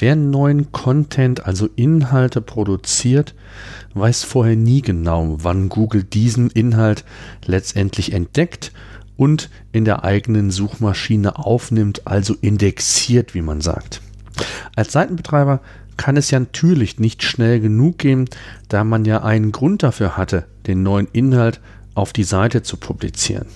[0.00, 3.34] Wer neuen Content, also Inhalte produziert,
[3.94, 7.04] weiß vorher nie genau, wann Google diesen Inhalt
[7.44, 8.72] letztendlich entdeckt
[9.16, 14.00] und in der eigenen Suchmaschine aufnimmt, also indexiert, wie man sagt.
[14.76, 15.60] Als Seitenbetreiber
[15.96, 18.30] kann es ja natürlich nicht schnell genug gehen,
[18.68, 21.60] da man ja einen Grund dafür hatte, den neuen Inhalt
[21.94, 23.46] auf die Seite zu publizieren.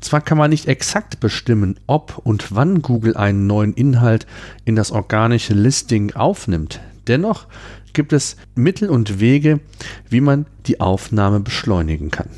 [0.00, 4.26] Zwar kann man nicht exakt bestimmen, ob und wann Google einen neuen Inhalt
[4.64, 6.80] in das organische Listing aufnimmt.
[7.06, 7.46] Dennoch
[7.92, 9.60] gibt es Mittel und Wege,
[10.08, 12.28] wie man die Aufnahme beschleunigen kann.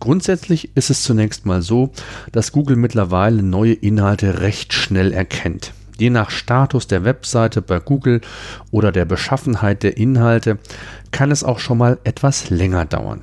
[0.00, 1.90] Grundsätzlich ist es zunächst mal so,
[2.30, 5.72] dass Google mittlerweile neue Inhalte recht schnell erkennt.
[5.98, 8.20] Je nach Status der Webseite bei Google
[8.70, 10.58] oder der Beschaffenheit der Inhalte
[11.10, 13.22] kann es auch schon mal etwas länger dauern.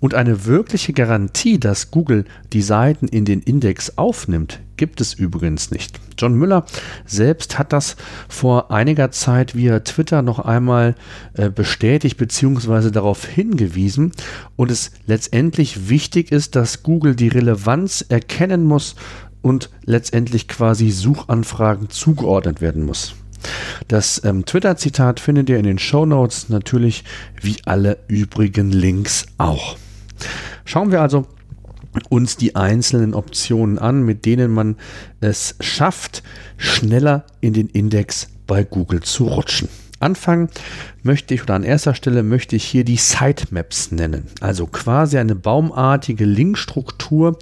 [0.00, 5.70] Und eine wirkliche Garantie, dass Google die Seiten in den Index aufnimmt, gibt es übrigens
[5.70, 6.00] nicht.
[6.18, 6.64] John Müller
[7.06, 7.96] selbst hat das
[8.28, 10.94] vor einiger Zeit via Twitter noch einmal
[11.34, 12.90] äh, bestätigt bzw.
[12.90, 14.12] darauf hingewiesen
[14.56, 18.96] und es letztendlich wichtig ist, dass Google die Relevanz erkennen muss
[19.40, 23.14] und letztendlich quasi Suchanfragen zugeordnet werden muss.
[23.88, 27.04] Das ähm, Twitter-Zitat findet ihr in den Show Notes natürlich
[27.40, 29.76] wie alle übrigen Links auch.
[30.64, 31.26] Schauen wir also
[32.08, 34.76] uns die einzelnen Optionen an, mit denen man
[35.20, 36.22] es schafft,
[36.56, 39.68] schneller in den Index bei Google zu rutschen.
[40.02, 40.48] Anfangen
[41.02, 44.26] möchte ich oder an erster Stelle möchte ich hier die Sitemaps nennen.
[44.40, 47.38] Also quasi eine baumartige Linkstruktur,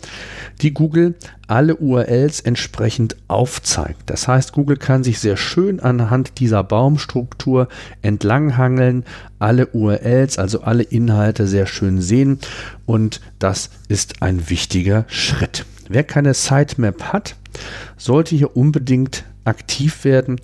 [0.61, 1.15] die Google
[1.47, 4.03] alle URLs entsprechend aufzeigt.
[4.07, 7.69] Das heißt, Google kann sich sehr schön anhand dieser Baumstruktur
[8.03, 9.05] entlanghangeln,
[9.39, 12.39] alle URLs, also alle Inhalte sehr schön sehen
[12.87, 15.65] und das ist ein wichtiger Schritt.
[15.89, 17.37] Wer keine Sitemap hat,
[17.97, 20.39] sollte hier unbedingt aktiv werden,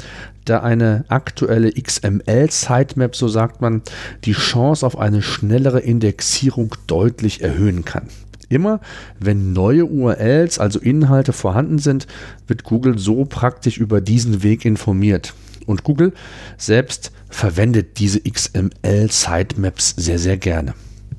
[0.47, 3.83] da eine aktuelle XML-Sitemap, so sagt man,
[4.25, 8.09] die Chance auf eine schnellere Indexierung deutlich erhöhen kann.
[8.49, 8.81] Immer
[9.19, 12.07] wenn neue URLs, also Inhalte vorhanden sind,
[12.47, 15.34] wird Google so praktisch über diesen Weg informiert.
[15.67, 16.12] Und Google
[16.57, 20.75] selbst verwendet diese XML-Sitemaps sehr, sehr gerne.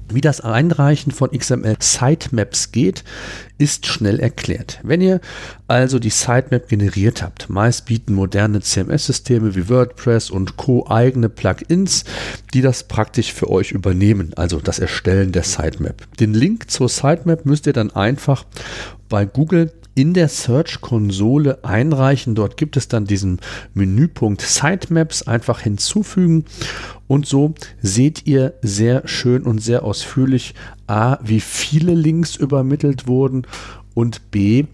[0.09, 3.03] Wie das Einreichen von XML Sitemaps geht,
[3.57, 4.79] ist schnell erklärt.
[4.84, 5.19] Wenn ihr
[5.68, 10.88] also die Sitemap generiert habt, meist bieten moderne CMS-Systeme wie WordPress und Co.
[10.88, 12.06] eigene Plugins,
[12.53, 16.07] die das praktisch für euch übernehmen, also das Erstellen der Sitemap.
[16.19, 18.45] Den Link zur Sitemap müsst ihr dann einfach
[19.09, 22.35] bei Google in der Search-Konsole einreichen.
[22.35, 23.39] Dort gibt es dann diesen
[23.73, 26.45] Menüpunkt Sitemaps einfach hinzufügen
[27.07, 30.53] und so seht ihr sehr schön und sehr ausführlich
[30.85, 33.47] A, wie viele Links übermittelt wurden
[33.95, 34.65] und B,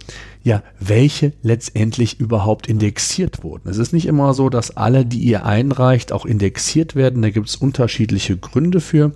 [0.44, 3.69] ja, welche letztendlich überhaupt indexiert wurden.
[3.69, 7.22] Es ist nicht immer so, dass alle, die ihr einreicht, auch indexiert werden.
[7.22, 9.13] Da gibt es unterschiedliche Gründe für.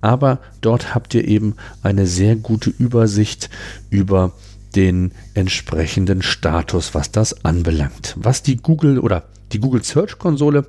[0.00, 1.54] Aber dort habt ihr eben
[1.84, 3.50] eine sehr gute Übersicht
[3.90, 4.32] über
[4.74, 8.14] den entsprechenden Status, was das anbelangt.
[8.16, 10.66] Was die Google oder die Google Search Konsole,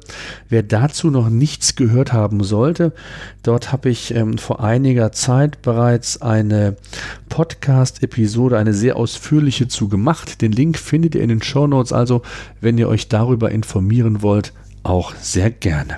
[0.50, 2.94] wer dazu noch nichts gehört haben sollte,
[3.42, 6.76] dort habe ich ähm, vor einiger Zeit bereits eine
[7.30, 10.42] Podcast-Episode, eine sehr ausführliche zu gemacht.
[10.42, 12.22] Den Link findet ihr in den Show Notes, also
[12.62, 15.98] wenn ihr euch darüber informieren wollt, auch sehr gerne.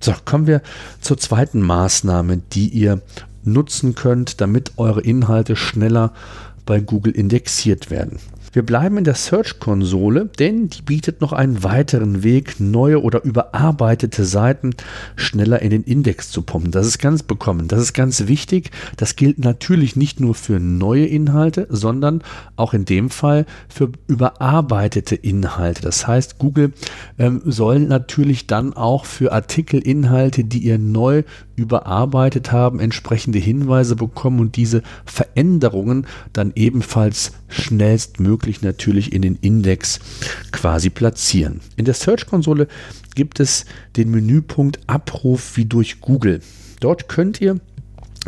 [0.00, 0.62] So, kommen wir
[1.00, 3.02] zur zweiten Maßnahme, die ihr
[3.44, 6.12] nutzen könnt, damit eure Inhalte schneller
[6.66, 8.18] bei Google indexiert werden.
[8.56, 14.24] Wir bleiben in der Search-Konsole, denn die bietet noch einen weiteren Weg, neue oder überarbeitete
[14.24, 14.70] Seiten
[15.14, 16.70] schneller in den Index zu pumpen.
[16.70, 17.68] Das ist ganz bekommen.
[17.68, 18.70] Das ist ganz wichtig.
[18.96, 22.22] Das gilt natürlich nicht nur für neue Inhalte, sondern
[22.56, 25.82] auch in dem Fall für überarbeitete Inhalte.
[25.82, 26.72] Das heißt, Google
[27.18, 31.24] ähm, soll natürlich dann auch für Artikelinhalte, die ihr neu
[31.56, 40.00] überarbeitet haben, entsprechende Hinweise bekommen und diese Veränderungen dann ebenfalls schnellstmöglich natürlich in den Index
[40.52, 41.60] quasi platzieren.
[41.76, 42.68] In der Search-Konsole
[43.14, 43.64] gibt es
[43.96, 46.40] den Menüpunkt Abruf wie durch Google.
[46.80, 47.60] Dort könnt ihr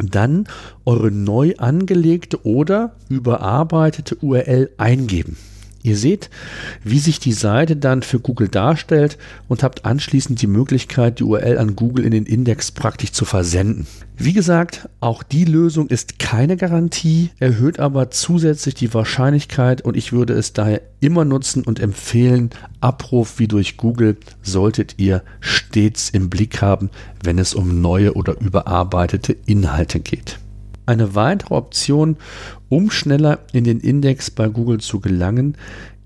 [0.02, 0.46] dann
[0.84, 5.36] eure neu angelegte oder überarbeitete URL eingeben.
[5.88, 6.28] Ihr seht,
[6.84, 9.16] wie sich die Seite dann für Google darstellt
[9.48, 13.86] und habt anschließend die Möglichkeit, die URL an Google in den Index praktisch zu versenden.
[14.18, 20.12] Wie gesagt, auch die Lösung ist keine Garantie, erhöht aber zusätzlich die Wahrscheinlichkeit und ich
[20.12, 22.50] würde es daher immer nutzen und empfehlen,
[22.82, 26.90] Abruf wie durch Google solltet ihr stets im Blick haben,
[27.24, 30.38] wenn es um neue oder überarbeitete Inhalte geht.
[30.88, 32.16] Eine weitere Option,
[32.70, 35.54] um schneller in den Index bei Google zu gelangen,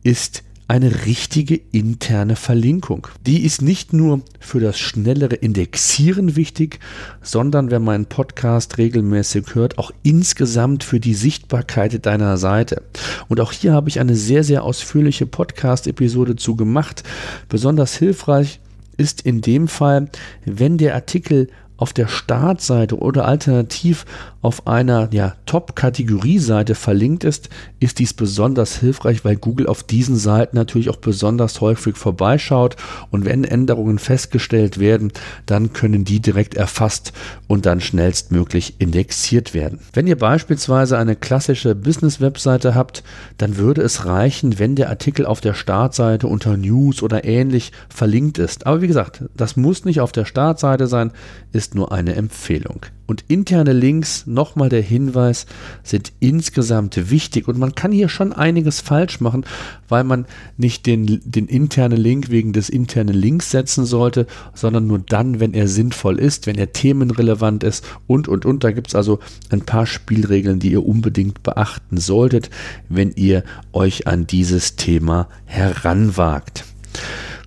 [0.03, 3.07] ist eine richtige interne Verlinkung.
[3.25, 6.81] Die ist nicht nur für das schnellere Indexieren wichtig,
[7.21, 12.83] sondern wenn mein Podcast regelmäßig hört, auch insgesamt für die Sichtbarkeit deiner Seite.
[13.29, 17.05] Und auch hier habe ich eine sehr, sehr ausführliche Podcast-Episode zu gemacht.
[17.49, 18.59] Besonders hilfreich
[18.97, 20.09] ist in dem Fall,
[20.45, 21.51] wenn der Artikel
[21.83, 24.07] auf der Startseite oder alternativ
[24.41, 27.49] auf einer ja, Top-Kategorie-Seite verlinkt ist,
[27.81, 32.77] ist dies besonders hilfreich, weil Google auf diesen Seiten natürlich auch besonders häufig vorbeischaut
[33.11, 35.13] und wenn Änderungen festgestellt werden,
[35.47, 37.13] dann können die direkt erfasst
[37.49, 39.81] und dann schnellstmöglich indexiert werden.
[39.93, 43.03] Wenn ihr beispielsweise eine klassische Business-Webseite habt,
[43.39, 48.39] dann würde es reichen, wenn der Artikel auf der Startseite unter News oder ähnlich verlinkt
[48.39, 48.67] ist.
[48.67, 51.11] Aber wie gesagt, das muss nicht auf der Startseite sein,
[51.53, 52.87] ist nur eine Empfehlung.
[53.07, 55.47] Und interne Links, nochmal der Hinweis,
[55.83, 59.45] sind insgesamt wichtig und man kann hier schon einiges falsch machen,
[59.89, 60.25] weil man
[60.57, 65.53] nicht den, den internen Link wegen des internen Links setzen sollte, sondern nur dann, wenn
[65.53, 68.65] er sinnvoll ist, wenn er themenrelevant ist und, und, und.
[68.65, 69.19] Da gibt es also
[69.51, 72.49] ein paar Spielregeln, die ihr unbedingt beachten solltet,
[72.89, 76.65] wenn ihr euch an dieses Thema heranwagt.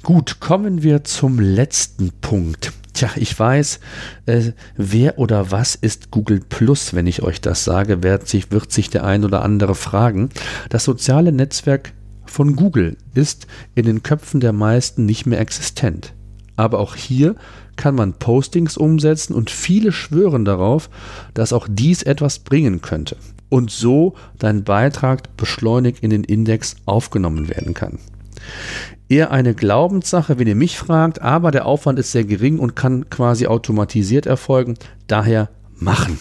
[0.03, 2.71] Gut, kommen wir zum letzten Punkt.
[2.95, 3.81] Tja, ich weiß,
[4.25, 8.71] äh, wer oder was ist Google Plus, wenn ich euch das sage, wird sich, wird
[8.71, 10.29] sich der ein oder andere fragen.
[10.69, 11.91] Das soziale Netzwerk
[12.25, 16.13] von Google ist in den Köpfen der meisten nicht mehr existent.
[16.55, 17.35] Aber auch hier
[17.75, 20.89] kann man Postings umsetzen und viele schwören darauf,
[21.33, 23.17] dass auch dies etwas bringen könnte
[23.49, 27.99] und so dein Beitrag beschleunigt in den Index aufgenommen werden kann
[29.09, 33.09] eher eine Glaubenssache, wenn ihr mich fragt, aber der Aufwand ist sehr gering und kann
[33.09, 34.75] quasi automatisiert erfolgen.
[35.07, 36.19] Daher machen.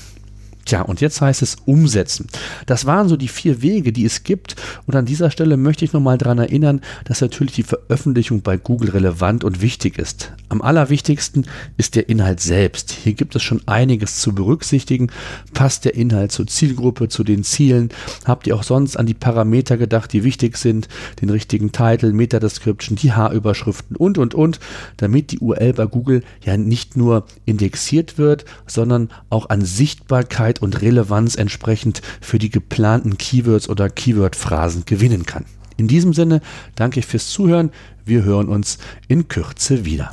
[0.64, 2.26] Tja, und jetzt heißt es umsetzen.
[2.66, 4.56] Das waren so die vier Wege, die es gibt.
[4.86, 8.90] Und an dieser Stelle möchte ich nochmal daran erinnern, dass natürlich die Veröffentlichung bei Google
[8.90, 10.32] relevant und wichtig ist.
[10.48, 11.46] Am allerwichtigsten
[11.76, 12.92] ist der Inhalt selbst.
[12.92, 15.10] Hier gibt es schon einiges zu berücksichtigen.
[15.52, 17.90] Passt der Inhalt zur Zielgruppe, zu den Zielen?
[18.24, 20.88] Habt ihr auch sonst an die Parameter gedacht, die wichtig sind?
[21.20, 24.60] Den richtigen Titel, Meta-Description, die H-Überschriften und, und, und,
[24.96, 30.62] damit die URL bei Google ja nicht nur indexiert wird, sondern auch an Sichtbarkeit Sichtbarkeit
[30.62, 35.44] und Relevanz entsprechend für die geplanten Keywords oder Keyword-Phrasen gewinnen kann.
[35.76, 36.40] In diesem Sinne
[36.76, 37.70] danke ich fürs Zuhören.
[38.04, 38.78] Wir hören uns
[39.08, 40.12] in Kürze wieder.